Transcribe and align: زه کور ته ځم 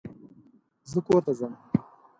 زه 0.91 0.99
کور 1.05 1.21
ته 1.25 1.31
ځم 1.39 1.53